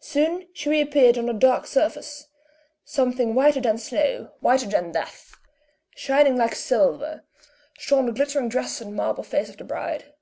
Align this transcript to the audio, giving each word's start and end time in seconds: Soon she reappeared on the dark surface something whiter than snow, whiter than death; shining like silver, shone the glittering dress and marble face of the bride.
Soon 0.00 0.48
she 0.52 0.68
reappeared 0.68 1.16
on 1.16 1.24
the 1.24 1.32
dark 1.32 1.66
surface 1.66 2.26
something 2.84 3.34
whiter 3.34 3.58
than 3.58 3.78
snow, 3.78 4.30
whiter 4.40 4.66
than 4.66 4.92
death; 4.92 5.34
shining 5.96 6.36
like 6.36 6.54
silver, 6.54 7.24
shone 7.78 8.04
the 8.04 8.12
glittering 8.12 8.50
dress 8.50 8.82
and 8.82 8.94
marble 8.94 9.22
face 9.24 9.48
of 9.48 9.56
the 9.56 9.64
bride. 9.64 10.12